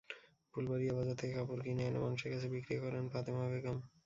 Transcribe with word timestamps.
ফুলবাড়িয়া 0.53 0.93
বাজার 0.97 1.15
থেকে 1.19 1.33
কাপড় 1.37 1.61
কিনে 1.65 1.83
এনে 1.85 1.99
মানুষের 2.05 2.29
কাছে 2.33 2.47
বিক্রি 2.53 2.75
করেন 2.83 3.03
ফাতেমা 3.13 3.43
বেগম। 3.51 3.77